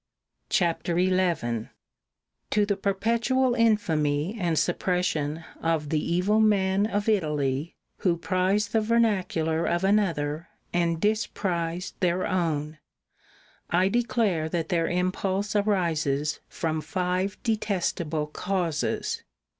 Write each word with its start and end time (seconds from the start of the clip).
bBt 0.49 0.79
^oK 0.95 0.95
y 0.95 1.09
''The 1.41 1.69
To 2.49 2.65
the 2.65 2.75
perpetual 2.75 3.53
infamy 3.53 4.35
and 4.39 4.57
suppression 4.57 5.43
of 5.61 5.89
the 5.89 5.99
defamers 6.01 6.07
evil 6.09 6.39
men 6.39 6.87
of 6.87 7.07
Italy 7.07 7.75
who 7.97 8.17
prize 8.17 8.69
the 8.69 8.81
vernacular 8.81 9.67
of 9.67 9.83
of 9.83 9.83
Italian 9.83 9.99
another 9.99 10.47
and 10.73 10.99
disprize 10.99 11.93
their 11.99 12.25
own, 12.25 12.79
I 13.69 13.89
declare 13.89 14.49
that 14.49 14.73
i. 14.73 14.75
ii. 14.75 14.79
iii. 14.79 14.83
their 14.85 14.87
impulse 14.87 15.55
arises 15.55 16.39
from 16.49 16.81
five 16.81 17.37
detestable 17.43 18.25
causes, 18.25 19.17
iv. 19.19 19.25